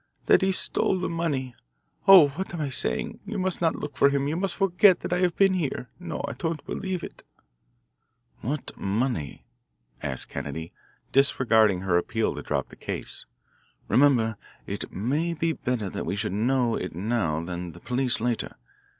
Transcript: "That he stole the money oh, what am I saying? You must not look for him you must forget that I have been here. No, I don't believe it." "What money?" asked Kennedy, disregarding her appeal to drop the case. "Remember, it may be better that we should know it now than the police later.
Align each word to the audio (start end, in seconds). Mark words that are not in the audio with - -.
"That 0.25 0.41
he 0.41 0.51
stole 0.51 0.97
the 0.97 1.07
money 1.11 1.53
oh, 2.07 2.29
what 2.29 2.55
am 2.55 2.61
I 2.61 2.69
saying? 2.69 3.19
You 3.23 3.37
must 3.37 3.61
not 3.61 3.75
look 3.75 3.95
for 3.95 4.09
him 4.09 4.27
you 4.27 4.35
must 4.35 4.55
forget 4.55 5.01
that 5.01 5.13
I 5.13 5.19
have 5.19 5.35
been 5.35 5.53
here. 5.53 5.91
No, 5.99 6.25
I 6.27 6.33
don't 6.33 6.65
believe 6.65 7.03
it." 7.03 7.21
"What 8.39 8.75
money?" 8.75 9.45
asked 10.01 10.29
Kennedy, 10.29 10.73
disregarding 11.11 11.81
her 11.81 11.99
appeal 11.99 12.33
to 12.33 12.41
drop 12.41 12.69
the 12.69 12.75
case. 12.75 13.27
"Remember, 13.87 14.37
it 14.65 14.91
may 14.91 15.35
be 15.35 15.53
better 15.53 15.87
that 15.91 16.07
we 16.07 16.15
should 16.15 16.33
know 16.33 16.73
it 16.73 16.95
now 16.95 17.43
than 17.45 17.73
the 17.73 17.79
police 17.79 18.19
later. 18.19 18.55